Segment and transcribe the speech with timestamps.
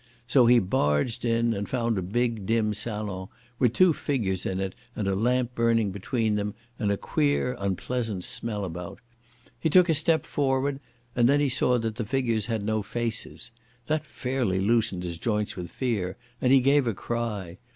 [0.25, 3.27] So he barged in, and found a big, dim salon
[3.59, 8.23] with two figures in it and a lamp burning between them, and a queer, unpleasant
[8.23, 8.97] smell about.
[9.59, 10.79] He took a step forward,
[11.15, 13.51] and then he saw that the figures had no faces.
[13.85, 17.59] That fairly loosened his joints with fear, and he gave a cry.